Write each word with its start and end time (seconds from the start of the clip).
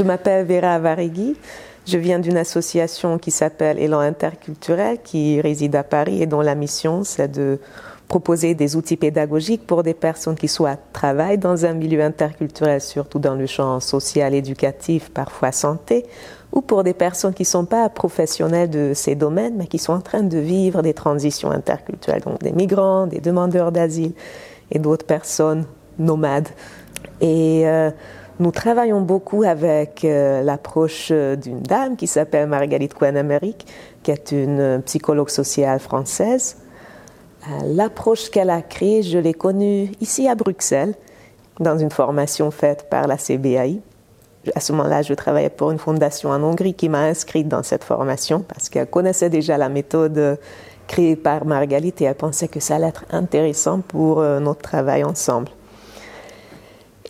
Je 0.00 0.04
m'appelle 0.06 0.46
Vera 0.46 0.78
Varigui. 0.78 1.36
Je 1.86 1.98
viens 1.98 2.20
d'une 2.20 2.38
association 2.38 3.18
qui 3.18 3.30
s'appelle 3.30 3.78
Élan 3.78 3.98
Interculturel, 3.98 4.96
qui 5.04 5.42
réside 5.42 5.76
à 5.76 5.82
Paris 5.82 6.22
et 6.22 6.26
dont 6.26 6.40
la 6.40 6.54
mission, 6.54 7.04
c'est 7.04 7.28
de 7.28 7.58
proposer 8.08 8.54
des 8.54 8.76
outils 8.76 8.96
pédagogiques 8.96 9.66
pour 9.66 9.82
des 9.82 9.92
personnes 9.92 10.36
qui 10.36 10.48
soit 10.48 10.78
travaillent 10.94 11.36
dans 11.36 11.66
un 11.66 11.74
milieu 11.74 12.00
interculturel, 12.00 12.80
surtout 12.80 13.18
dans 13.18 13.34
le 13.34 13.44
champ 13.44 13.78
social, 13.78 14.32
éducatif, 14.32 15.10
parfois 15.10 15.52
santé, 15.52 16.06
ou 16.50 16.62
pour 16.62 16.82
des 16.82 16.94
personnes 16.94 17.34
qui 17.34 17.42
ne 17.42 17.48
sont 17.48 17.66
pas 17.66 17.86
professionnelles 17.90 18.70
de 18.70 18.92
ces 18.94 19.16
domaines, 19.16 19.56
mais 19.58 19.66
qui 19.66 19.78
sont 19.78 19.92
en 19.92 20.00
train 20.00 20.22
de 20.22 20.38
vivre 20.38 20.80
des 20.80 20.94
transitions 20.94 21.50
interculturelles, 21.50 22.22
donc 22.22 22.40
des 22.40 22.52
migrants, 22.52 23.06
des 23.06 23.20
demandeurs 23.20 23.70
d'asile 23.70 24.12
et 24.70 24.78
d'autres 24.78 25.04
personnes 25.04 25.66
nomades. 25.98 26.48
Et 27.20 27.68
euh, 27.68 27.90
nous 28.40 28.52
travaillons 28.52 29.02
beaucoup 29.02 29.42
avec 29.42 30.02
euh, 30.02 30.42
l'approche 30.42 31.12
d'une 31.12 31.60
dame 31.60 31.96
qui 31.96 32.06
s'appelle 32.06 32.48
Marguerite 32.48 32.94
Cohen-Amérique, 32.94 33.66
qui 34.02 34.10
est 34.10 34.32
une 34.32 34.80
psychologue 34.86 35.28
sociale 35.28 35.78
française. 35.78 36.56
Euh, 37.46 37.50
l'approche 37.66 38.30
qu'elle 38.30 38.48
a 38.48 38.62
créée, 38.62 39.02
je 39.02 39.18
l'ai 39.18 39.34
connue 39.34 39.92
ici 40.00 40.26
à 40.26 40.34
Bruxelles, 40.34 40.94
dans 41.60 41.76
une 41.76 41.90
formation 41.90 42.50
faite 42.50 42.88
par 42.88 43.06
la 43.06 43.18
CBAI. 43.18 43.80
À 44.54 44.60
ce 44.60 44.72
moment-là, 44.72 45.02
je 45.02 45.12
travaillais 45.12 45.50
pour 45.50 45.70
une 45.70 45.78
fondation 45.78 46.30
en 46.30 46.42
Hongrie 46.42 46.72
qui 46.72 46.88
m'a 46.88 47.00
inscrite 47.00 47.46
dans 47.46 47.62
cette 47.62 47.84
formation 47.84 48.40
parce 48.40 48.70
qu'elle 48.70 48.88
connaissait 48.88 49.28
déjà 49.28 49.58
la 49.58 49.68
méthode 49.68 50.38
créée 50.86 51.14
par 51.14 51.44
Marguerite 51.44 52.00
et 52.00 52.04
elle 52.04 52.14
pensait 52.14 52.48
que 52.48 52.58
ça 52.58 52.76
allait 52.76 52.88
être 52.88 53.04
intéressant 53.10 53.80
pour 53.80 54.22
notre 54.22 54.62
travail 54.62 55.04
ensemble. 55.04 55.50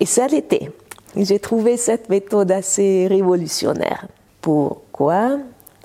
Et 0.00 0.06
ça 0.06 0.26
l'était. 0.26 0.72
J'ai 1.16 1.40
trouvé 1.40 1.76
cette 1.76 2.08
méthode 2.08 2.52
assez 2.52 3.06
révolutionnaire. 3.08 4.06
Pourquoi? 4.40 5.38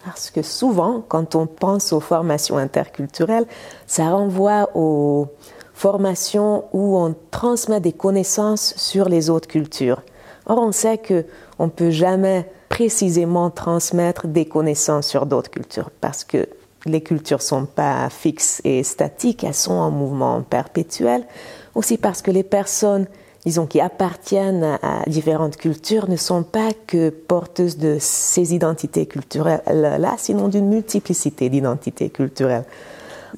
Parce 0.04 0.30
que 0.30 0.44
souvent, 0.44 1.04
quand 1.08 1.34
on 1.34 1.48
pense 1.48 1.92
aux 1.94 2.00
formations 2.00 2.58
interculturelles, 2.58 3.48
ça 3.88 4.12
renvoie 4.12 4.70
aux 4.76 5.28
formations 5.74 6.66
où 6.74 6.96
on 6.98 7.16
transmet 7.32 7.80
des 7.80 7.92
connaissances 7.92 8.76
sur 8.78 9.10
les 9.10 9.32
autres 9.32 9.48
cultures. 9.48 10.04
Or, 10.46 10.60
on 10.60 10.72
sait 10.72 11.00
que 11.00 11.26
on 11.58 11.70
peut 11.70 11.90
jamais 11.90 12.48
précisément 12.70 13.50
transmettre 13.50 14.28
des 14.28 14.46
connaissances 14.46 15.08
sur 15.08 15.26
d'autres 15.26 15.50
cultures 15.50 15.90
parce 16.02 16.24
que 16.24 16.48
les 16.86 17.02
cultures 17.02 17.42
sont 17.42 17.66
pas 17.66 18.10
fixes 18.10 18.62
et 18.64 18.84
statiques, 18.84 19.44
elles 19.44 19.56
sont 19.56 19.74
en 19.74 19.90
mouvement 19.90 20.44
perpétuel. 20.44 21.26
Aussi 21.74 21.98
parce 21.98 22.22
que 22.22 22.30
les 22.30 22.44
personnes 22.44 23.08
disons, 23.46 23.68
qui 23.68 23.80
appartiennent 23.80 24.80
à 24.82 25.04
différentes 25.08 25.58
cultures 25.58 26.10
ne 26.10 26.16
sont 26.16 26.44
pas 26.44 26.72
que 26.88 27.10
porteuses 27.10 27.78
de 27.78 27.98
ces 28.00 28.56
identités 28.56 29.06
culturelles-là, 29.06 30.16
sinon 30.18 30.48
d'une 30.48 30.68
multiplicité 30.68 31.50
d'identités 31.50 32.10
culturelles. 32.10 32.66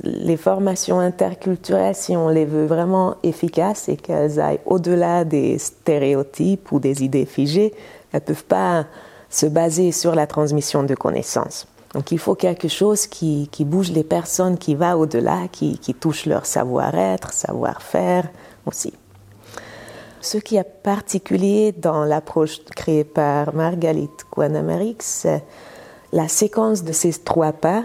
Les 0.03 0.38
formations 0.38 1.00
interculturelles, 1.00 1.95
si 1.95 2.16
on 2.16 2.30
les 2.30 2.45
veut 2.45 2.67
vraiment 2.67 3.16
efficaces 3.23 3.89
et 3.89 3.97
qu'elles 3.97 4.39
aillent 4.39 4.59
au-delà 4.66 5.25
des 5.25 5.58
stéréotypes 5.58 6.72
ou 6.72 6.80
des 6.80 7.03
idées 7.03 7.25
figées, 7.25 7.73
elles 8.13 8.22
ne 8.22 8.25
peuvent 8.25 8.45
pas 8.45 8.85
se 9.30 9.45
baser 9.45 9.91
sur 9.91 10.16
la 10.16 10.28
transmission 10.28 10.83
de 10.83 10.95
connaissances. 10.95 11.67
Donc 11.94 12.11
il 12.11 12.19
faut 12.19 12.35
quelque 12.35 12.67
chose 12.67 13.08
qui, 13.08 13.50
bouge 13.61 13.91
les 13.91 14.03
personnes, 14.03 14.58
qui 14.58 14.75
va 14.75 14.97
au-delà, 14.97 15.47
qui, 15.52 15.80
qui 15.80 15.94
touche 15.94 16.28
leur 16.28 16.45
savoir-être, 16.45 17.33
savoir-faire 17.33 18.30
aussi. 18.66 18.94
Ce 20.21 20.37
qui 20.37 20.57
est 20.57 20.63
particulier 20.63 21.71
dans 21.71 22.03
l'approche 22.03 22.63
créée 22.75 23.03
par 23.03 23.53
Marguerite 23.53 24.25
Guanamérique, 24.31 25.03
c'est 25.03 25.43
la 26.11 26.27
séquence 26.27 26.83
de 26.83 26.91
ces 26.91 27.13
trois 27.13 27.51
pas. 27.51 27.83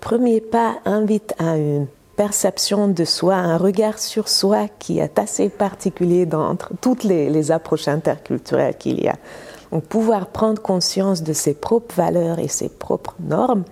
Premier 0.00 0.40
pas 0.40 0.78
invite 0.84 1.34
à 1.38 1.56
une 1.56 1.86
perception 2.16 2.88
de 2.88 3.04
soi, 3.04 3.36
un 3.36 3.56
regard 3.56 3.98
sur 3.98 4.28
soi 4.28 4.66
qui 4.78 4.98
est 4.98 5.18
assez 5.18 5.48
particulier 5.48 6.26
dans 6.26 6.56
toutes 6.80 7.04
les, 7.04 7.30
les 7.30 7.52
approches 7.52 7.88
interculturelles 7.88 8.76
qu'il 8.76 9.02
y 9.02 9.08
a. 9.08 9.16
Donc 9.70 9.84
pouvoir 9.84 10.26
prendre 10.26 10.60
conscience 10.60 11.22
de 11.22 11.32
ses 11.32 11.54
propres 11.54 11.94
valeurs 11.94 12.38
et 12.38 12.48
ses 12.48 12.68
propres 12.68 13.14
normes 13.20 13.64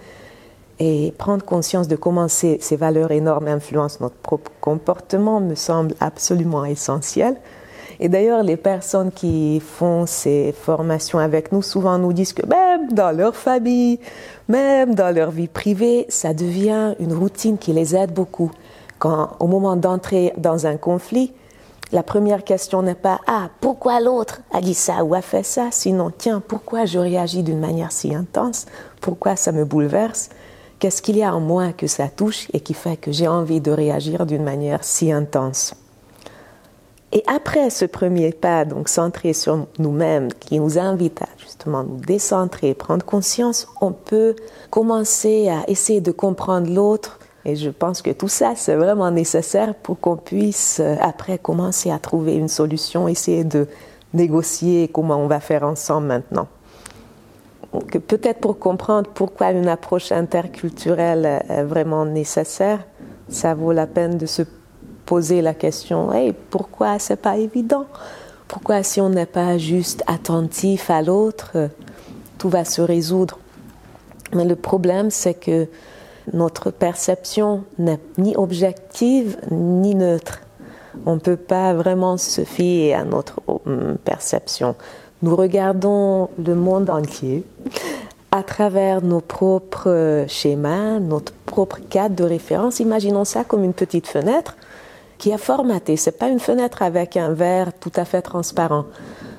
et 0.78 1.12
prendre 1.18 1.44
conscience 1.44 1.88
de 1.88 1.96
comment 1.96 2.28
ces, 2.28 2.58
ces 2.60 2.76
valeurs 2.76 3.10
et 3.10 3.20
normes 3.20 3.48
influencent 3.48 3.98
notre 4.00 4.16
propre 4.16 4.50
comportement 4.60 5.40
me 5.40 5.54
semble 5.54 5.94
absolument 6.00 6.64
essentiel. 6.64 7.36
Et 8.02 8.08
d'ailleurs, 8.08 8.42
les 8.42 8.56
personnes 8.56 9.12
qui 9.12 9.60
font 9.60 10.06
ces 10.06 10.54
formations 10.58 11.18
avec 11.18 11.52
nous 11.52 11.60
souvent 11.60 11.98
nous 11.98 12.14
disent 12.14 12.32
que 12.32 12.46
même 12.46 12.90
dans 12.92 13.14
leur 13.14 13.36
famille, 13.36 14.00
même 14.48 14.94
dans 14.94 15.14
leur 15.14 15.30
vie 15.30 15.48
privée, 15.48 16.06
ça 16.08 16.32
devient 16.32 16.94
une 16.98 17.12
routine 17.12 17.58
qui 17.58 17.74
les 17.74 17.94
aide 17.94 18.14
beaucoup. 18.14 18.50
Quand, 18.98 19.36
au 19.38 19.46
moment 19.46 19.76
d'entrer 19.76 20.32
dans 20.38 20.66
un 20.66 20.78
conflit, 20.78 21.34
la 21.92 22.02
première 22.02 22.42
question 22.42 22.80
n'est 22.80 22.94
pas 22.94 23.20
Ah, 23.26 23.50
pourquoi 23.60 24.00
l'autre 24.00 24.40
a 24.50 24.62
dit 24.62 24.74
ça 24.74 25.04
ou 25.04 25.14
a 25.14 25.20
fait 25.20 25.42
ça? 25.42 25.68
Sinon, 25.70 26.10
tiens, 26.16 26.40
pourquoi 26.46 26.86
je 26.86 26.98
réagis 26.98 27.42
d'une 27.42 27.60
manière 27.60 27.92
si 27.92 28.14
intense? 28.14 28.64
Pourquoi 29.02 29.36
ça 29.36 29.52
me 29.52 29.66
bouleverse? 29.66 30.30
Qu'est-ce 30.78 31.02
qu'il 31.02 31.18
y 31.18 31.22
a 31.22 31.34
en 31.34 31.40
moi 31.40 31.74
que 31.74 31.86
ça 31.86 32.08
touche 32.08 32.48
et 32.54 32.60
qui 32.60 32.72
fait 32.72 32.96
que 32.96 33.12
j'ai 33.12 33.28
envie 33.28 33.60
de 33.60 33.70
réagir 33.70 34.24
d'une 34.24 34.44
manière 34.44 34.84
si 34.84 35.12
intense? 35.12 35.74
Et 37.12 37.25
après 37.26 37.71
ce 37.71 37.84
premier 37.84 38.31
pas, 38.31 38.65
donc 38.65 38.88
centré 38.88 39.32
sur 39.32 39.66
nous-mêmes, 39.78 40.32
qui 40.32 40.60
nous 40.60 40.78
invite 40.78 41.22
à 41.22 41.28
justement 41.38 41.82
nous 41.82 41.97
décentrer, 41.97 42.72
prendre 42.75 43.04
conscience, 43.04 43.66
on 43.81 43.91
peut 43.91 44.37
commencer 44.71 45.48
à 45.48 45.69
essayer 45.69 46.00
de 46.00 46.12
comprendre 46.12 46.72
l'autre. 46.72 47.19
Et 47.44 47.56
je 47.56 47.71
pense 47.71 48.03
que 48.03 48.10
tout 48.10 48.28
ça, 48.28 48.53
c'est 48.54 48.76
vraiment 48.76 49.10
nécessaire 49.10 49.75
pour 49.75 49.98
qu'on 49.98 50.16
puisse 50.16 50.78
euh, 50.78 50.94
après 51.00 51.38
commencer 51.38 51.91
à 51.91 51.98
trouver 51.98 52.34
une 52.34 52.48
solution, 52.48 53.09
essayer 53.09 53.44
de 53.44 53.66
négocier 54.12 54.88
comment 54.88 55.16
on 55.16 55.27
va 55.27 55.41
faire 55.41 55.65
ensemble 55.65 56.06
maintenant. 56.06 56.48
Peut-être 58.09 58.41
pour 58.41 58.59
comprendre 58.59 59.10
pourquoi 59.15 59.53
une 59.53 59.69
approche 59.69 60.12
interculturelle 60.12 61.42
est 61.48 61.62
vraiment 61.62 62.04
nécessaire, 62.04 62.81
ça 63.28 63.54
vaut 63.54 63.72
la 63.72 63.87
peine 63.87 64.19
de 64.19 64.27
se 64.27 64.42
poser 65.06 65.42
la 65.42 65.54
question 65.54 66.12
hey, 66.12 66.34
pourquoi 66.50 66.98
c'est 66.98 67.16
pas 67.16 67.36
évident? 67.36 67.86
Pourquoi 68.48 68.82
si 68.82 69.00
on 69.00 69.10
n'est 69.10 69.26
pas 69.26 69.58
juste 69.58 70.02
attentif 70.06 70.90
à 70.90 71.02
l'autre, 71.02 71.70
tout 72.38 72.48
va 72.48 72.64
se 72.64 72.82
résoudre? 72.82 73.38
Mais 74.34 74.44
le 74.44 74.56
problème, 74.56 75.10
c'est 75.10 75.34
que 75.34 75.68
notre 76.32 76.70
perception 76.70 77.64
n'est 77.78 78.00
ni 78.18 78.36
objective 78.36 79.36
ni 79.50 79.94
neutre. 79.94 80.40
On 81.06 81.14
ne 81.14 81.20
peut 81.20 81.36
pas 81.36 81.74
vraiment 81.74 82.16
se 82.16 82.42
fier 82.42 82.94
à 82.94 83.04
notre 83.04 83.40
hum, 83.46 83.96
perception. 84.04 84.74
Nous 85.22 85.36
regardons 85.36 86.28
le 86.44 86.54
monde 86.54 86.90
entier 86.90 87.44
à 88.32 88.42
travers 88.42 89.02
nos 89.02 89.20
propres 89.20 90.24
schémas, 90.28 90.98
notre 90.98 91.32
propre 91.46 91.78
cadre 91.88 92.14
de 92.14 92.24
référence. 92.24 92.80
Imaginons 92.80 93.24
ça 93.24 93.44
comme 93.44 93.64
une 93.64 93.74
petite 93.74 94.06
fenêtre 94.06 94.56
qui 95.20 95.31
est 95.31 95.38
formaté. 95.38 95.97
C'est 95.97 96.19
pas 96.19 96.28
une 96.28 96.41
fenêtre 96.41 96.82
avec 96.82 97.16
un 97.16 97.34
verre 97.34 97.72
tout 97.78 97.92
à 97.94 98.06
fait 98.06 98.22
transparent. 98.22 98.86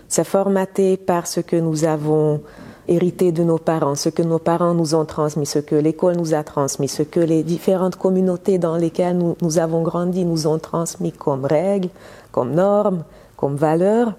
C'est 0.07 0.23
formaté 0.23 0.95
par 0.95 1.25
ce 1.25 1.39
que 1.39 1.55
nous 1.55 1.85
avons 1.85 2.41
hérité 2.87 3.31
de 3.31 3.43
nos 3.43 3.57
parents, 3.57 3.95
ce 3.95 4.09
que 4.09 4.21
nos 4.21 4.37
parents 4.37 4.75
nous 4.75 4.93
ont 4.93 5.05
transmis, 5.05 5.47
ce 5.47 5.59
que 5.59 5.75
l'école 5.75 6.17
nous 6.17 6.35
a 6.35 6.43
transmis, 6.43 6.87
ce 6.87 7.01
que 7.01 7.19
les 7.19 7.41
différentes 7.41 7.95
communautés 7.95 8.59
dans 8.59 8.77
lesquelles 8.77 9.17
nous, 9.17 9.35
nous 9.41 9.57
avons 9.57 9.81
grandi 9.81 10.23
nous 10.23 10.45
ont 10.45 10.59
transmis 10.59 11.11
comme 11.11 11.45
règles, 11.45 11.89
comme 12.31 12.53
normes, 12.53 13.03
comme 13.35 13.55
valeurs. 13.55 14.13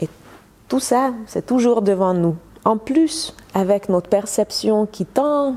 Et 0.00 0.08
tout 0.68 0.80
ça, 0.80 1.14
c'est 1.26 1.46
toujours 1.46 1.82
devant 1.82 2.14
nous. 2.14 2.36
En 2.64 2.76
plus, 2.76 3.34
avec 3.54 3.88
notre 3.88 4.08
perception 4.08 4.86
qui 4.86 5.04
tend 5.04 5.56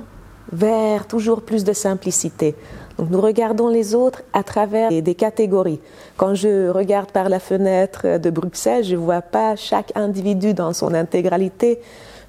vers 0.51 1.07
toujours 1.07 1.42
plus 1.42 1.63
de 1.63 1.74
simplicité. 1.74 2.56
Donc 2.97 3.09
nous 3.09 3.19
regardons 3.19 3.68
les 3.68 3.94
autres 3.94 4.24
à 4.33 4.44
travers 4.44 4.89
des 4.89 5.15
catégories. 5.15 5.80
Quand 6.18 6.33
je 6.33 6.69
regarde 6.69 7.12
par 7.12 7.30
la 7.30 7.39
fenêtre 7.39 8.19
de 8.19 8.30
Bruxelles, 8.30 8.83
je 8.83 8.95
ne 8.95 9.01
vois 9.01 9.21
pas 9.21 9.56
chaque 9.56 9.92
individu 9.95 10.53
dans 10.53 10.71
son 10.71 10.94
intégralité. 10.94 11.80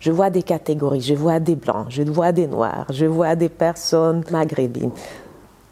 Je 0.00 0.10
vois 0.10 0.30
des 0.30 0.42
catégories. 0.42 1.00
Je 1.00 1.14
vois 1.14 1.40
des 1.40 1.56
blancs, 1.56 1.86
je 1.88 2.02
vois 2.02 2.32
des 2.32 2.46
noirs, 2.46 2.86
je 2.90 3.06
vois 3.06 3.36
des 3.36 3.48
personnes 3.48 4.24
maghrébines. 4.30 4.90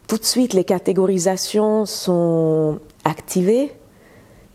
Tout 0.07 0.17
de 0.17 0.23
suite, 0.23 0.53
les 0.53 0.63
catégorisations 0.63 1.85
sont 1.85 2.79
activées 3.03 3.71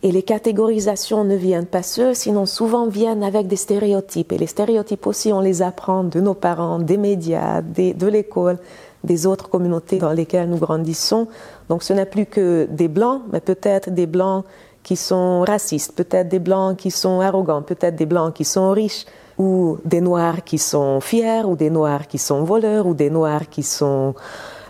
et 0.03 0.13
les 0.13 0.23
catégorisations 0.23 1.25
ne 1.25 1.37
viennent 1.37 1.67
pas 1.67 1.83
seules, 1.83 2.17
sinon 2.17 2.47
souvent 2.47 2.87
viennent 2.87 3.23
avec 3.23 3.47
des 3.47 3.57
stéréotypes. 3.57 4.33
Et 4.33 4.39
les 4.39 4.47
stéréotypes 4.47 5.07
aussi, 5.07 5.33
on 5.33 5.41
les 5.41 5.61
apprend 5.61 6.05
de 6.05 6.21
nos 6.21 6.35
parents, 6.35 6.79
des 6.79 6.97
médias, 6.97 7.61
de 7.61 8.07
l'école 8.07 8.59
des 9.05 9.27
autres 9.27 9.49
communautés 9.49 9.99
dans 9.99 10.13
lesquelles 10.13 10.49
nous 10.49 10.59
grandissons. 10.59 11.29
Donc 11.69 11.83
ce 11.83 11.93
n'est 11.93 12.07
plus 12.07 12.27
que 12.27 12.67
des 12.71 12.89
blancs, 12.89 13.23
mais 13.33 13.41
peut-être 13.41 13.91
des 13.91 14.07
blancs 14.07 14.45
qui 14.83 14.97
sont 14.97 15.45
racistes, 15.47 15.93
peut-être 15.95 16.29
des 16.29 16.39
blancs 16.39 16.77
qui 16.77 16.91
sont 16.91 17.21
arrogants, 17.21 17.63
peut-être 17.63 17.97
des 17.97 18.07
blancs 18.07 18.33
qui 18.33 18.45
sont 18.45 18.71
riches, 18.71 19.05
ou 19.39 19.79
des 19.85 20.01
noirs 20.01 20.45
qui 20.45 20.59
sont 20.59 21.01
fiers, 21.01 21.45
ou 21.45 21.57
des 21.57 21.71
noirs 21.71 22.07
qui 22.07 22.19
sont 22.19 22.45
voleurs, 22.45 22.87
ou 22.87 22.95
des 22.95 23.11
noirs 23.11 23.49
qui 23.49 23.63
sont 23.63 24.15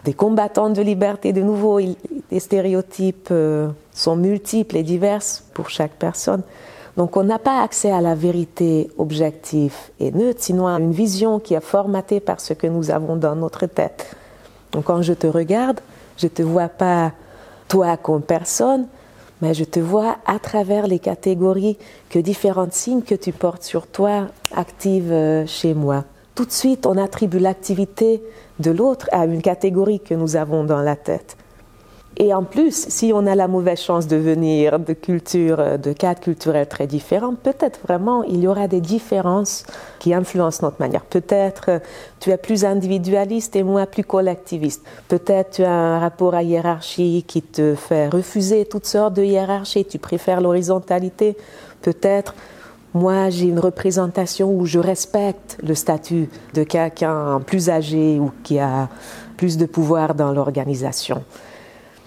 des 0.04 0.14
combattants 0.14 0.70
de 0.70 0.82
liberté. 0.82 1.32
De 1.32 1.42
nouveau, 1.42 1.78
les 1.78 2.40
stéréotypes 2.40 3.28
euh, 3.30 3.68
sont 3.92 4.16
multiples 4.16 4.76
et 4.76 4.82
diverses 4.82 5.44
pour 5.54 5.70
chaque 5.70 5.92
personne. 5.92 6.42
Donc 6.96 7.16
on 7.16 7.24
n'a 7.24 7.38
pas 7.38 7.62
accès 7.62 7.90
à 7.90 8.00
la 8.00 8.14
vérité 8.14 8.90
objective 8.98 9.74
et 10.00 10.10
neutre, 10.10 10.40
sinon 10.42 10.66
à 10.66 10.78
une 10.78 10.92
vision 10.92 11.38
qui 11.38 11.54
est 11.54 11.60
formatée 11.60 12.20
par 12.20 12.40
ce 12.40 12.52
que 12.52 12.66
nous 12.66 12.90
avons 12.90 13.16
dans 13.16 13.36
notre 13.36 13.66
tête. 13.66 14.16
Donc 14.72 14.84
quand 14.84 15.02
je 15.02 15.12
te 15.12 15.26
regarde, 15.26 15.80
je 16.16 16.26
ne 16.26 16.30
te 16.30 16.42
vois 16.42 16.68
pas 16.68 17.12
toi 17.68 17.96
comme 17.96 18.22
personne, 18.22 18.86
mais 19.40 19.54
je 19.54 19.64
te 19.64 19.80
vois 19.80 20.18
à 20.26 20.38
travers 20.38 20.86
les 20.86 20.98
catégories 20.98 21.78
que 22.10 22.18
différents 22.18 22.70
signes 22.70 23.02
que 23.02 23.14
tu 23.14 23.32
portes 23.32 23.62
sur 23.62 23.86
toi 23.86 24.26
activent 24.54 25.12
euh, 25.12 25.46
chez 25.46 25.74
moi. 25.74 26.04
Tout 26.40 26.46
de 26.46 26.52
suite, 26.52 26.86
on 26.86 26.96
attribue 26.96 27.38
l'activité 27.38 28.22
de 28.60 28.70
l'autre 28.70 29.10
à 29.12 29.26
une 29.26 29.42
catégorie 29.42 30.00
que 30.00 30.14
nous 30.14 30.36
avons 30.36 30.64
dans 30.64 30.80
la 30.80 30.96
tête. 30.96 31.36
Et 32.16 32.32
en 32.32 32.44
plus, 32.44 32.88
si 32.88 33.12
on 33.14 33.26
a 33.26 33.34
la 33.34 33.46
mauvaise 33.46 33.78
chance 33.78 34.06
de 34.06 34.16
venir 34.16 34.78
de 34.78 34.94
cultures, 34.94 35.78
de 35.78 35.92
cadres 35.92 36.20
culturels 36.20 36.66
très 36.66 36.86
différents, 36.86 37.34
peut-être 37.34 37.80
vraiment 37.82 38.22
il 38.22 38.40
y 38.40 38.48
aura 38.48 38.68
des 38.68 38.80
différences 38.80 39.66
qui 39.98 40.14
influencent 40.14 40.60
notre 40.62 40.80
manière. 40.80 41.04
Peut-être 41.04 41.82
tu 42.20 42.30
es 42.30 42.38
plus 42.38 42.64
individualiste 42.64 43.54
et 43.54 43.62
moi 43.62 43.84
plus 43.84 44.04
collectiviste. 44.04 44.82
Peut-être 45.08 45.56
tu 45.56 45.64
as 45.64 45.70
un 45.70 45.98
rapport 45.98 46.34
à 46.34 46.42
hiérarchie 46.42 47.22
qui 47.28 47.42
te 47.42 47.74
fait 47.74 48.08
refuser 48.08 48.64
toutes 48.64 48.86
sortes 48.86 49.12
de 49.12 49.22
hiérarchies. 49.22 49.84
Tu 49.84 49.98
préfères 49.98 50.40
l'horizontalité. 50.40 51.36
Peut-être 51.82 52.34
moi, 52.92 53.30
j'ai 53.30 53.46
une 53.46 53.60
représentation 53.60 54.52
où 54.52 54.66
je 54.66 54.78
respecte 54.78 55.58
le 55.62 55.74
statut 55.74 56.28
de 56.54 56.64
quelqu'un 56.64 57.40
plus 57.40 57.70
âgé 57.70 58.18
ou 58.18 58.32
qui 58.42 58.58
a 58.58 58.88
plus 59.36 59.56
de 59.56 59.66
pouvoir 59.66 60.14
dans 60.14 60.32
l'organisation. 60.32 61.22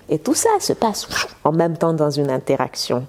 Et 0.10 0.20
tout 0.20 0.34
ça 0.34 0.50
se 0.60 0.74
passe 0.74 1.08
en 1.44 1.54
même 1.54 1.78
temps 1.78 1.94
dans 1.94 2.10
une 2.10 2.30
interaction. 2.30 3.06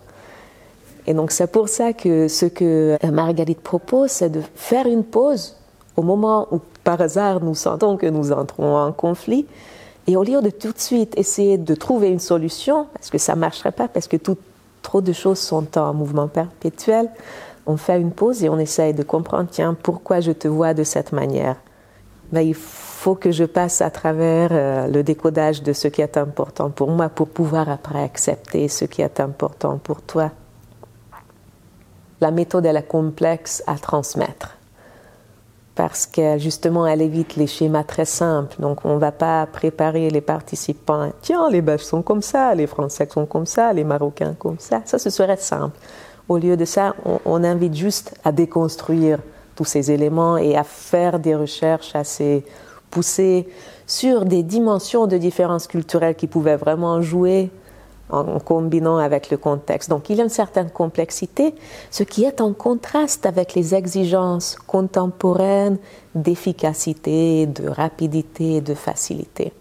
Et 1.07 1.15
donc 1.15 1.33
c'est 1.33 1.51
pour 1.51 1.69
ça 1.69 1.93
que 1.93 2.29
ce 2.29 2.47
que 2.47 2.97
Marguerite 3.11 3.61
propose, 3.61 4.11
c'est 4.11 4.31
de 4.31 4.41
faire 4.55 4.87
une 4.87 5.05
pause 5.05 5.57
au 5.97 6.03
moment 6.03 6.49
où 6.51 6.61
par 6.83 7.01
hasard 7.01 7.43
nous 7.43 7.55
sentons 7.55 7.97
que 7.97 8.07
nous 8.07 8.33
entrons 8.33 8.77
en 8.77 8.93
conflit. 8.93 9.47
Et 10.07 10.17
au 10.17 10.23
lieu 10.23 10.41
de 10.41 10.51
tout 10.51 10.73
de 10.73 10.79
suite 10.79 11.19
essayer 11.19 11.59
de 11.59 11.75
trouver 11.75 12.09
une 12.09 12.21
solution, 12.21 12.87
parce 12.95 13.11
que 13.11 13.19
ça 13.19 13.35
ne 13.35 13.41
marcherait 13.41 13.73
pas, 13.73 13.89
parce 13.89 14.07
que 14.07 14.17
trop 14.83 15.01
de 15.01 15.13
choses 15.13 15.39
sont 15.39 15.77
en 15.77 15.93
mouvement 15.95 16.29
perpétuel, 16.29 17.11
on 17.67 17.77
fait 17.77 18.01
une 18.01 18.13
pause 18.13 18.45
et 18.45 18.49
on 18.49 18.59
essaye 18.59 18.95
de 18.95 19.03
comprendre, 19.03 19.49
tiens, 19.51 19.77
pourquoi 19.81 20.21
je 20.21 20.33
te 20.33 20.49
vois 20.49 20.75
de 20.75 20.85
cette 20.85 21.13
manière 21.13 21.57
ben, 22.33 22.41
Il 22.41 22.55
faut 22.55 23.15
que 23.15 23.31
je 23.31 23.45
passe 23.45 23.81
à 23.81 23.91
travers 23.91 24.51
euh, 24.53 24.87
le 24.87 25.03
décodage 25.03 25.63
de 25.63 25.73
ce 25.73 25.89
qui 25.89 26.03
est 26.03 26.17
important 26.17 26.71
pour 26.71 26.91
moi 26.91 27.09
pour 27.09 27.29
pouvoir 27.29 27.69
après 27.69 28.03
accepter 28.03 28.69
ce 28.69 28.85
qui 28.85 29.03
est 29.03 29.21
important 29.21 29.79
pour 29.79 30.03
toi. 30.03 30.31
La 32.21 32.31
méthode, 32.31 32.67
elle 32.67 32.77
est 32.77 32.87
complexe 32.87 33.63
à 33.67 33.77
transmettre 33.77 34.57
parce 35.75 36.07
que 36.07 36.39
justement, 36.39 36.87
elle 36.87 37.03
évite 37.03 37.37
les 37.37 37.47
schémas 37.47 37.83
très 37.83 38.05
simples. 38.05 38.57
Donc, 38.61 38.85
on 38.85 38.95
ne 38.95 38.99
va 38.99 39.11
pas 39.13 39.47
préparer 39.47 40.09
les 40.09 40.21
participants. 40.21 41.11
Tiens, 41.21 41.51
les 41.51 41.63
Belges 41.63 41.83
sont 41.83 42.03
comme 42.03 42.23
ça, 42.23 42.55
les 42.55 42.67
Français 42.67 43.09
sont 43.11 43.27
comme 43.27 43.47
ça, 43.47 43.73
les 43.73 43.85
Marocains 43.85 44.35
comme 44.39 44.59
ça. 44.59 44.83
Ça, 44.85 44.99
ce 44.99 45.11
serait 45.11 45.37
simple. 45.37 45.77
Au 46.29 46.39
lieu 46.39 46.57
de 46.57 46.65
ça, 46.65 46.95
on, 47.27 47.45
invite 47.45 47.75
juste 47.75 48.15
à 48.25 48.33
déconstruire 48.33 49.19
tous 49.57 49.67
ces 49.67 49.91
éléments 49.91 50.39
et 50.39 50.57
à 50.57 50.65
faire 50.65 51.19
des 51.19 51.35
recherches 51.35 51.95
assez 51.95 52.45
poussées 52.91 53.47
sur 53.87 54.25
des 54.25 54.43
dimensions 54.43 55.07
de 55.07 55.19
différences 55.19 55.67
culturelles 55.67 56.15
qui 56.15 56.27
pouvaient 56.27 56.57
vraiment 56.57 57.03
jouer 57.03 57.51
en 58.09 58.39
combinant 58.39 58.97
avec 58.97 59.31
le 59.31 59.37
contexte. 59.37 59.91
Donc 59.91 60.09
il 60.09 60.17
y 60.17 60.21
a 60.21 60.25
une 60.25 60.31
certaine 60.31 60.71
complexité, 60.71 61.55
ce 61.91 62.05
qui 62.05 62.25
est 62.25 62.41
en 62.41 62.53
contraste 62.53 63.27
avec 63.27 63.55
les 63.55 63.75
exigences 63.75 64.57
contemporaines 64.67 65.79
d'efficacité, 66.15 67.47
de 67.47 67.69
rapidité 67.69 68.61
de 68.61 68.75
facilité. 68.75 69.53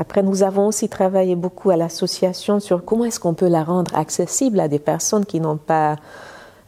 Après, 0.00 0.22
nous 0.22 0.42
avons 0.42 0.66
aussi 0.66 0.88
travaillé 0.88 1.36
beaucoup 1.36 1.68
à 1.68 1.76
l'association 1.76 2.58
sur 2.58 2.86
comment 2.86 3.04
est-ce 3.04 3.20
qu'on 3.20 3.34
peut 3.34 3.48
la 3.48 3.62
rendre 3.62 3.94
accessible 3.94 4.58
à 4.58 4.66
des 4.66 4.78
personnes 4.78 5.26
qui 5.26 5.40
n'ont 5.40 5.58
pas 5.58 5.96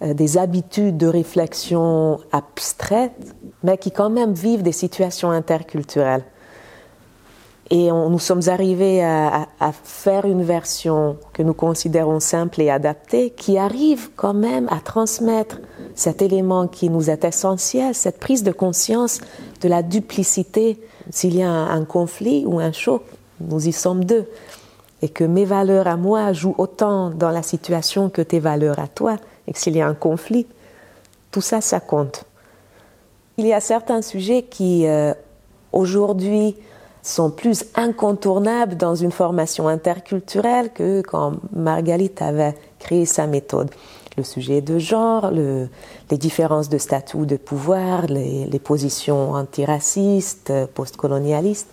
euh, 0.03 0.13
des 0.13 0.37
habitudes 0.37 0.99
de 0.99 1.07
réflexion 1.07 2.21
abstraites, 2.31 3.35
mais 3.63 3.79
qui 3.79 3.91
quand 3.91 4.11
même 4.11 4.35
vivent 4.35 4.63
des 4.63 4.73
situations 4.73 5.31
interculturelles. 5.31 6.25
Et 7.71 7.91
nous 7.91 8.19
sommes 8.19 8.43
arrivés 8.49 9.03
à, 9.03 9.47
faire 9.83 10.27
une 10.27 10.43
version 10.43 11.17
que 11.33 11.43
nous 11.43 11.55
considérons 11.55 12.21
simple 12.21 12.61
et 12.61 12.69
adaptée, 12.69 13.31
qui 13.31 13.57
arrive 13.57 14.11
quand 14.15 14.35
même 14.35 14.69
à 14.71 14.81
transmettre 14.81 15.59
cet 15.95 16.21
élément 16.21 16.67
qui 16.67 16.91
nous 16.91 17.09
est 17.09 17.25
essentiel, 17.25 17.95
cette 17.95 18.21
prise 18.21 18.43
de 18.43 18.53
conscience 18.53 19.23
de 19.63 19.69
la 19.71 19.83
duplicité. 19.83 20.83
S'il 21.09 21.35
y 21.35 21.43
a 21.43 21.51
un 21.51 21.87
conflit 21.87 22.45
ou 22.45 22.61
un 22.61 22.73
choc, 22.73 23.05
nous 23.49 23.69
y 23.69 23.73
sommes 23.73 24.05
deux. 24.05 24.27
Et 25.03 25.09
que 25.09 25.25
mes 25.25 25.45
valeurs 25.45 25.89
à 25.89 25.97
moi 25.97 26.33
jouent 26.33 26.55
autant 26.59 27.11
dans 27.11 27.31
la 27.31 27.43
situation 27.43 28.09
que 28.09 28.23
tes 28.23 28.39
valeurs 28.39 28.79
à 28.79 28.87
toi. 28.87 29.17
Et 29.47 29.53
que 29.53 29.59
s'il 29.59 29.77
y 29.77 29.81
a 29.81 29.87
un 29.87 29.95
conflit, 29.95 30.47
tout 31.31 31.41
ça, 31.41 31.61
ça 31.61 31.81
compte. 31.81 32.25
Il 33.37 33.47
y 33.47 33.53
a 33.53 33.61
certains 33.61 34.03
sujets 34.03 34.43
qui, 34.43 34.87
euh, 34.87 35.15
aujourd'hui, 35.73 36.55
sont 37.03 37.31
plus 37.31 37.65
incontournables 37.75 38.77
dans 38.77 38.95
une 38.95 39.11
formation 39.11 39.67
interculturelle 39.67 40.71
que 40.73 41.01
quand 41.01 41.33
Marguerite 41.53 42.23
avait 42.23 42.55
créé 42.79 43.07
sa 43.07 43.27
méthode. 43.27 43.71
Le 44.17 44.23
sujet 44.23 44.61
de 44.61 44.79
genre, 44.79 45.31
les 45.31 46.19
différences 46.19 46.69
de 46.69 46.77
statut 46.79 47.27
de 47.27 47.37
pouvoir, 47.37 48.07
les 48.07 48.61
positions 48.63 49.33
antiracistes, 49.33 50.53
postcolonialistes. 50.75 51.71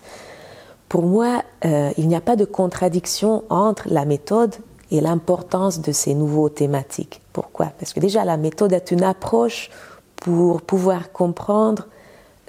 Pour 0.90 1.04
moi, 1.04 1.44
euh, 1.64 1.92
il 1.98 2.08
n'y 2.08 2.16
a 2.16 2.20
pas 2.20 2.34
de 2.34 2.44
contradiction 2.44 3.44
entre 3.48 3.88
la 3.88 4.04
méthode 4.04 4.56
et 4.90 5.00
l'importance 5.00 5.80
de 5.80 5.92
ces 5.92 6.14
nouveaux 6.14 6.48
thématiques. 6.48 7.22
Pourquoi? 7.32 7.66
Parce 7.78 7.92
que 7.92 8.00
déjà, 8.00 8.24
la 8.24 8.36
méthode 8.36 8.72
est 8.72 8.90
une 8.90 9.04
approche 9.04 9.70
pour 10.16 10.62
pouvoir 10.62 11.12
comprendre 11.12 11.86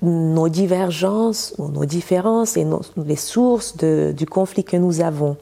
nos 0.01 0.49
divergences, 0.49 1.53
nos 1.59 1.85
différences 1.85 2.57
et 2.57 2.65
les 2.97 3.15
sources 3.15 3.77
du 3.77 4.25
conflit 4.25 4.63
que 4.63 4.75
nous 4.75 5.01
avons. 5.01 5.37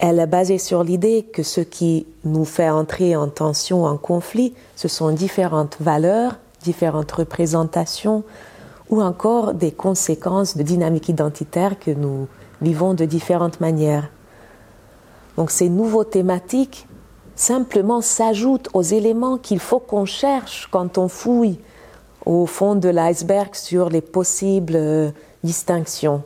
Elle 0.00 0.18
est 0.18 0.26
basée 0.26 0.58
sur 0.58 0.82
l'idée 0.82 1.22
que 1.22 1.44
ce 1.44 1.60
qui 1.60 2.04
nous 2.24 2.44
fait 2.44 2.68
entrer 2.68 3.14
en 3.14 3.28
tension, 3.28 3.84
en 3.84 3.96
conflit, 3.96 4.54
ce 4.74 4.88
sont 4.88 5.12
différentes 5.12 5.76
valeurs, 5.78 6.34
différentes 6.64 7.12
représentations, 7.12 8.24
ou 8.90 9.02
encore 9.02 9.54
des 9.54 9.72
conséquences 9.72 10.56
de 10.56 10.62
dynamique 10.62 11.08
identitaire 11.08 11.78
que 11.78 11.90
nous 11.90 12.28
vivons 12.60 12.94
de 12.94 13.04
différentes 13.04 13.60
manières. 13.60 14.10
Donc 15.36 15.50
ces 15.50 15.68
nouveaux 15.68 16.04
thématiques 16.04 16.86
simplement 17.34 18.00
s'ajoutent 18.00 18.68
aux 18.74 18.82
éléments 18.82 19.38
qu'il 19.38 19.58
faut 19.58 19.80
qu'on 19.80 20.04
cherche 20.04 20.68
quand 20.70 20.98
on 20.98 21.08
fouille 21.08 21.58
au 22.24 22.46
fond 22.46 22.74
de 22.74 22.88
l'iceberg 22.88 23.54
sur 23.54 23.88
les 23.88 24.00
possibles 24.00 24.76
euh, 24.76 25.10
distinctions. 25.42 26.22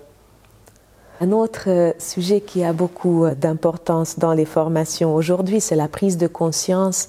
Un 1.21 1.33
autre 1.33 1.65
euh, 1.67 1.93
sujet 1.99 2.41
qui 2.41 2.63
a 2.63 2.73
beaucoup 2.73 3.25
euh, 3.25 3.35
d'importance 3.35 4.19
dans 4.19 4.33
les 4.33 4.45
formations 4.45 5.15
aujourd'hui, 5.15 5.61
c'est 5.61 5.75
la 5.75 5.89
prise 5.89 6.17
de 6.17 6.29
conscience 6.29 7.09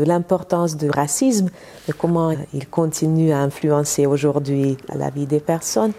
de 0.00 0.04
l'importance 0.06 0.78
du 0.78 0.88
racisme, 0.88 1.50
de 1.86 1.92
comment 1.92 2.32
il 2.54 2.68
continue 2.68 3.32
à 3.32 3.40
influencer 3.40 4.06
aujourd'hui 4.06 4.78
la 4.94 5.10
vie 5.10 5.26
des 5.26 5.40
personnes, 5.40 5.92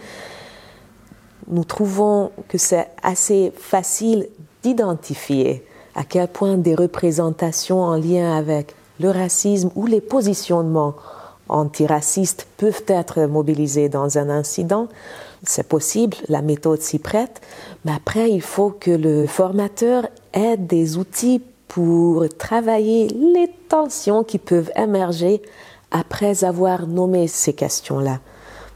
nous 1.48 1.64
trouvons 1.64 2.32
que 2.48 2.58
c'est 2.58 2.88
assez 3.04 3.54
facile 3.56 4.28
d'identifier 4.64 5.64
à 5.94 6.04
quel 6.04 6.28
point 6.28 6.58
des 6.58 6.74
représentations 6.74 7.82
en 7.82 7.96
lien 7.96 8.36
avec 8.36 8.74
le 9.00 9.12
racisme 9.12 9.70
ou 9.76 9.86
les 9.86 10.02
positionnements 10.02 10.96
antiracistes 11.50 12.48
peuvent 12.58 12.84
être 12.88 13.22
mobilisées 13.28 13.90
dans 13.90 14.18
un 14.18 14.30
incident. 14.30 14.88
C'est 15.44 15.68
possible, 15.68 16.18
la 16.28 16.42
méthode 16.42 16.82
s'y 16.82 16.98
prête, 16.98 17.42
mais 17.86 17.92
après, 17.92 18.32
il 18.32 18.42
faut 18.42 18.70
que 18.70 18.92
le 18.92 19.28
formateur 19.28 20.08
ait 20.34 20.58
des 20.58 20.98
outils 20.98 21.42
pour 21.72 22.28
travailler 22.38 23.08
les 23.08 23.50
tensions 23.70 24.26
qui 24.26 24.40
peuvent 24.40 24.70
émerger 24.76 25.42
après 25.90 26.44
avoir 26.44 26.86
nommé 26.86 27.30
ces 27.30 27.54
questions-là. 27.54 28.20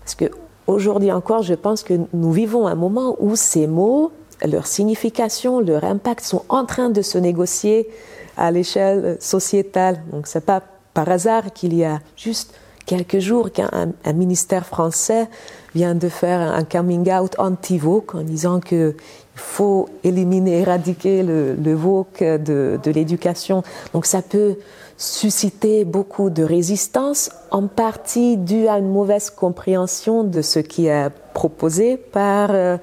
Parce 0.02 0.16
que 0.16 0.32
aujourd'hui 0.66 1.12
encore, 1.12 1.44
je 1.44 1.56
pense 1.56 1.84
que 1.84 1.94
nous 2.14 2.32
vivons 2.32 2.68
un 2.68 2.76
moment 2.76 3.18
où 3.20 3.36
ces 3.36 3.68
mots 3.68 4.14
leur 4.46 4.66
signification, 4.66 5.60
leur 5.60 5.84
impact 5.84 6.24
sont 6.24 6.44
en 6.48 6.66
train 6.66 6.90
de 6.90 7.02
se 7.02 7.18
négocier 7.18 7.90
à 8.38 8.50
l'échelle 8.50 9.18
sociétale. 9.20 10.02
Donc 10.14 10.28
c'est 10.28 10.46
pas 10.46 10.62
par 10.94 11.10
hasard 11.10 11.52
qu'il 11.52 11.74
y 11.74 11.84
a 11.84 12.00
juste 12.16 12.54
quelques 12.86 13.20
jours 13.20 13.52
qu'un 13.52 13.94
ministère 14.14 14.66
français 14.66 15.28
vient 15.74 15.96
de 15.96 16.10
faire 16.10 16.40
un 16.40 16.64
coming 16.64 17.12
out 17.12 17.36
anti-woke 17.38 18.16
en 18.16 18.22
disant 18.22 18.60
qu'il 18.60 18.96
faut 19.36 19.90
éliminer, 20.04 20.60
éradiquer 20.62 21.24
le, 21.24 21.56
le 21.56 22.38
de 22.38 22.92
l'éducation. 22.92 23.64
Donc 23.94 24.06
ça 24.06 24.22
peut 24.22 24.58
susciter 24.98 25.84
beaucoup 25.84 26.30
de 26.30 26.44
résistance, 26.44 27.30
en 27.52 27.68
partie 27.68 28.38
due 28.38 28.68
à 28.68 28.78
une 28.78 28.90
mauvaise 28.90 29.30
compréhension 29.30 30.24
de 30.24 30.42
ce 30.42 30.60
qui 30.60 30.88
est 30.88 31.10
proposé 31.34 31.98
par 31.98 32.50
euh, 32.52 32.78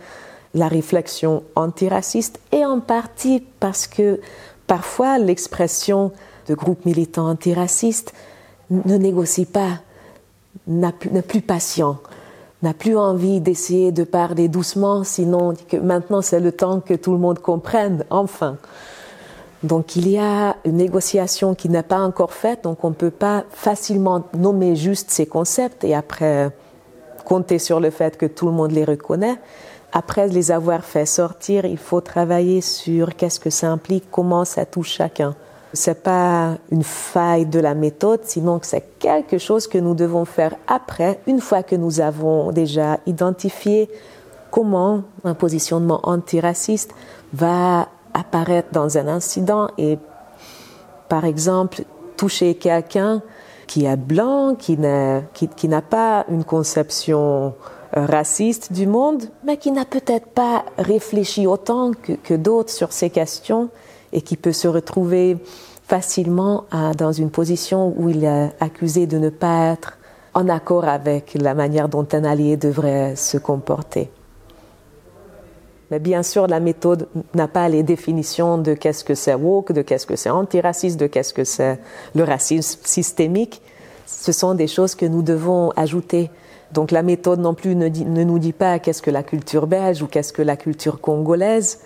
la 0.54 0.68
réflexion 0.68 1.42
antiraciste 1.56 2.38
et 2.52 2.66
en 2.66 2.80
partie 2.80 3.42
parce 3.60 3.86
que 3.86 4.20
parfois 4.66 5.18
l'expression 5.18 6.12
de 6.48 6.54
groupes 6.54 6.84
militants 6.84 7.28
antiracistes 7.28 8.12
ne 8.70 8.96
négocie 8.96 9.46
pas, 9.46 9.80
n'est 10.66 10.92
plus 11.22 11.40
patient, 11.40 11.98
n'a 12.62 12.74
plus 12.74 12.96
envie 12.96 13.40
d'essayer 13.40 13.92
de 13.92 14.04
parler 14.04 14.48
doucement, 14.48 15.04
sinon 15.04 15.54
que 15.68 15.76
maintenant 15.76 16.22
c'est 16.22 16.40
le 16.40 16.52
temps 16.52 16.80
que 16.80 16.94
tout 16.94 17.12
le 17.12 17.18
monde 17.18 17.38
comprenne, 17.38 18.04
enfin. 18.10 18.56
Donc 19.62 19.94
il 19.94 20.08
y 20.08 20.18
a 20.18 20.56
une 20.64 20.76
négociation 20.76 21.54
qui 21.54 21.68
n'est 21.68 21.84
pas 21.84 22.00
encore 22.00 22.32
faite, 22.32 22.64
donc 22.64 22.82
on 22.84 22.90
ne 22.90 22.94
peut 22.94 23.10
pas 23.10 23.44
facilement 23.50 24.24
nommer 24.36 24.74
juste 24.74 25.10
ces 25.10 25.26
concepts 25.26 25.84
et 25.84 25.94
après 25.94 26.50
compter 27.24 27.60
sur 27.60 27.78
le 27.78 27.90
fait 27.90 28.16
que 28.16 28.26
tout 28.26 28.46
le 28.46 28.52
monde 28.52 28.72
les 28.72 28.84
reconnaît. 28.84 29.38
Après 29.92 30.26
les 30.26 30.50
avoir 30.50 30.84
fait 30.84 31.06
sortir, 31.06 31.64
il 31.64 31.78
faut 31.78 32.00
travailler 32.00 32.60
sur 32.60 33.14
qu'est-ce 33.14 33.38
que 33.38 33.50
ça 33.50 33.68
implique, 33.68 34.04
comment 34.10 34.44
ça 34.44 34.64
touche 34.64 34.90
chacun. 34.90 35.36
C'est 35.74 36.02
pas 36.02 36.58
une 36.70 36.82
faille 36.82 37.46
de 37.46 37.58
la 37.58 37.74
méthode, 37.74 38.20
sinon 38.24 38.58
que 38.58 38.66
c'est 38.66 38.98
quelque 38.98 39.38
chose 39.38 39.66
que 39.66 39.78
nous 39.78 39.94
devons 39.94 40.24
faire 40.24 40.54
après, 40.66 41.20
une 41.26 41.40
fois 41.40 41.62
que 41.62 41.76
nous 41.76 42.00
avons 42.00 42.52
déjà 42.52 42.98
identifié 43.06 43.88
comment 44.50 45.02
un 45.24 45.34
positionnement 45.34 46.00
antiraciste 46.02 46.92
va 47.32 47.88
apparaître 48.12 48.68
dans 48.72 48.98
un 48.98 49.08
incident. 49.08 49.68
Et, 49.78 49.98
par 51.08 51.24
exemple, 51.24 51.84
toucher 52.18 52.54
quelqu'un 52.56 53.22
qui 53.66 53.86
est 53.86 53.96
blanc, 53.96 54.54
qui 54.54 54.76
n'a 54.76 55.82
pas 55.82 56.26
une 56.28 56.44
conception 56.44 57.54
raciste 57.94 58.72
du 58.72 58.86
monde, 58.86 59.24
mais 59.44 59.56
qui 59.56 59.70
n'a 59.70 59.86
peut-être 59.86 60.26
pas 60.26 60.64
réfléchi 60.76 61.46
autant 61.46 61.92
que 62.22 62.34
d'autres 62.34 62.70
sur 62.70 62.92
ces 62.92 63.08
questions 63.08 63.70
et 64.12 64.22
qui 64.22 64.36
peut 64.36 64.52
se 64.52 64.68
retrouver 64.68 65.38
facilement 65.86 66.64
à, 66.70 66.92
dans 66.94 67.12
une 67.12 67.30
position 67.30 67.94
où 67.96 68.08
il 68.08 68.24
est 68.24 68.50
accusé 68.60 69.06
de 69.06 69.18
ne 69.18 69.30
pas 69.30 69.72
être 69.72 69.98
en 70.34 70.48
accord 70.48 70.84
avec 70.84 71.34
la 71.34 71.54
manière 71.54 71.88
dont 71.88 72.06
un 72.12 72.24
allié 72.24 72.56
devrait 72.56 73.16
se 73.16 73.36
comporter. 73.36 74.10
Mais 75.90 75.98
bien 75.98 76.22
sûr, 76.22 76.46
la 76.46 76.58
méthode 76.58 77.06
n'a 77.34 77.48
pas 77.48 77.68
les 77.68 77.82
définitions 77.82 78.56
de 78.56 78.72
qu'est-ce 78.72 79.04
que 79.04 79.14
c'est 79.14 79.34
woke, 79.34 79.72
de 79.72 79.82
qu'est-ce 79.82 80.06
que 80.06 80.16
c'est 80.16 80.30
antiraciste, 80.30 80.98
de 80.98 81.06
qu'est-ce 81.06 81.34
que 81.34 81.44
c'est 81.44 81.78
le 82.14 82.24
racisme 82.24 82.78
systémique. 82.82 83.60
Ce 84.06 84.32
sont 84.32 84.54
des 84.54 84.68
choses 84.68 84.94
que 84.94 85.04
nous 85.04 85.20
devons 85.20 85.70
ajouter. 85.76 86.30
Donc 86.72 86.90
la 86.92 87.02
méthode 87.02 87.40
non 87.40 87.52
plus 87.52 87.76
ne, 87.76 87.88
ne 87.88 88.24
nous 88.24 88.38
dit 88.38 88.54
pas 88.54 88.78
qu'est-ce 88.78 89.02
que 89.02 89.10
la 89.10 89.22
culture 89.22 89.66
belge 89.66 90.00
ou 90.00 90.06
qu'est-ce 90.06 90.32
que 90.32 90.40
la 90.40 90.56
culture 90.56 90.98
congolaise. 90.98 91.80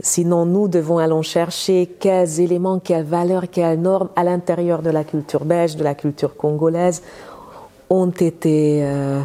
Sinon, 0.00 0.44
nous 0.44 0.68
devons 0.68 0.98
aller 0.98 1.22
chercher 1.22 1.86
quels 1.98 2.40
éléments, 2.40 2.78
quelles 2.78 3.04
valeurs, 3.04 3.48
quelles 3.50 3.80
normes 3.80 4.10
à 4.14 4.24
l'intérieur 4.24 4.82
de 4.82 4.90
la 4.90 5.04
culture 5.04 5.44
belge, 5.44 5.76
de 5.76 5.84
la 5.84 5.94
culture 5.94 6.36
congolaise 6.36 7.02
ont 7.88 8.10
été 8.10 8.84
euh, 8.84 9.22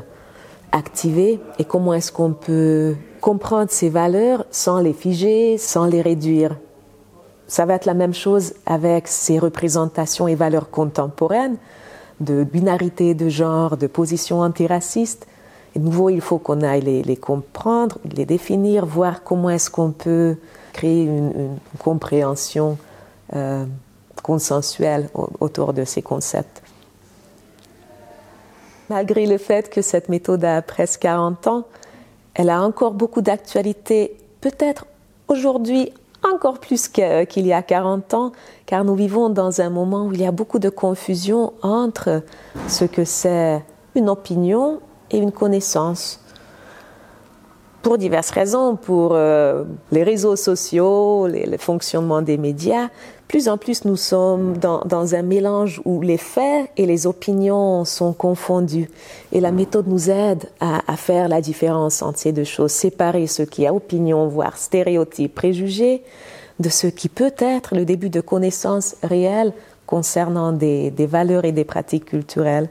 activées 0.71 1.39
et 1.59 1.65
comment 1.65 1.93
est-ce 1.93 2.11
qu'on 2.11 2.33
peut 2.33 2.95
comprendre 3.19 3.69
ces 3.69 3.89
valeurs 3.89 4.45
sans 4.51 4.79
les 4.79 4.93
figer, 4.93 5.57
sans 5.57 5.85
les 5.85 6.01
réduire. 6.01 6.57
Ça 7.47 7.65
va 7.65 7.73
être 7.73 7.85
la 7.85 7.93
même 7.93 8.13
chose 8.13 8.53
avec 8.65 9.07
ces 9.07 9.37
représentations 9.37 10.27
et 10.27 10.35
valeurs 10.35 10.69
contemporaines 10.69 11.57
de 12.21 12.43
binarité 12.43 13.13
de 13.13 13.29
genre, 13.29 13.77
de 13.77 13.87
position 13.87 14.41
antiracistes. 14.41 15.27
Et 15.75 15.79
de 15.79 15.83
nouveau, 15.83 16.09
il 16.09 16.21
faut 16.21 16.37
qu'on 16.37 16.61
aille 16.61 17.03
les, 17.05 17.17
comprendre, 17.17 17.97
les 18.15 18.25
définir, 18.25 18.85
voir 18.85 19.23
comment 19.23 19.49
est-ce 19.49 19.69
qu'on 19.69 19.91
peut 19.91 20.37
créer 20.71 21.03
une, 21.03 21.57
compréhension 21.79 22.77
euh, 23.35 23.65
consensuelle 24.23 25.09
autour 25.39 25.73
de 25.73 25.83
ces 25.83 26.01
concepts. 26.01 26.61
Malgré 28.89 29.25
le 29.25 29.37
fait 29.37 29.69
que 29.69 29.81
cette 29.81 30.09
méthode 30.09 30.43
a 30.43 30.61
presque 30.61 31.01
40 31.01 31.47
ans, 31.47 31.63
elle 32.33 32.49
a 32.49 32.61
encore 32.61 32.91
beaucoup 32.91 33.21
d'actualité, 33.21 34.17
peut-être 34.41 34.85
aujourd'hui 35.27 35.93
encore 36.23 36.59
plus 36.59 36.87
qu'il 36.87 37.47
y 37.47 37.53
a 37.53 37.61
40 37.61 38.13
ans, 38.13 38.31
car 38.65 38.83
nous 38.83 38.95
vivons 38.95 39.29
dans 39.29 39.61
un 39.61 39.69
moment 39.69 40.05
où 40.05 40.13
il 40.13 40.21
y 40.21 40.25
a 40.25 40.31
beaucoup 40.31 40.59
de 40.59 40.69
confusion 40.69 41.53
entre 41.61 42.23
ce 42.67 42.85
que 42.85 43.05
c'est 43.05 43.63
une 43.95 44.09
opinion 44.09 44.79
et 45.09 45.17
une 45.17 45.31
connaissance 45.31 46.20
pour 47.81 47.97
diverses 47.97 48.31
raisons, 48.31 48.75
pour 48.75 49.11
euh, 49.13 49.63
les 49.91 50.03
réseaux 50.03 50.35
sociaux, 50.35 51.27
le 51.27 51.57
fonctionnement 51.57 52.21
des 52.21 52.37
médias. 52.37 52.89
Plus 53.27 53.47
en 53.47 53.57
plus, 53.57 53.85
nous 53.85 53.95
sommes 53.95 54.57
dans, 54.57 54.81
dans, 54.85 55.15
un 55.15 55.21
mélange 55.21 55.81
où 55.85 56.01
les 56.01 56.17
faits 56.17 56.69
et 56.77 56.85
les 56.85 57.07
opinions 57.07 57.85
sont 57.85 58.13
confondus. 58.13 58.89
Et 59.31 59.39
la 59.39 59.51
méthode 59.51 59.87
nous 59.87 60.09
aide 60.09 60.49
à, 60.59 60.81
à 60.85 60.97
faire 60.97 61.29
la 61.29 61.41
différence 61.41 62.01
entre 62.01 62.19
ces 62.19 62.33
deux 62.33 62.43
choses, 62.43 62.71
séparer 62.71 63.27
ce 63.27 63.43
qui 63.43 63.63
est 63.63 63.69
opinion, 63.69 64.27
voire 64.27 64.57
stéréotype, 64.57 65.33
préjugé, 65.33 66.03
de 66.59 66.69
ce 66.69 66.87
qui 66.87 67.09
peut 67.09 67.33
être 67.37 67.73
le 67.73 67.85
début 67.85 68.09
de 68.09 68.21
connaissances 68.21 68.95
réelles 69.01 69.53
concernant 69.87 70.51
des, 70.51 70.91
des 70.91 71.05
valeurs 71.07 71.45
et 71.45 71.51
des 71.51 71.65
pratiques 71.65 72.05
culturelles. 72.05 72.69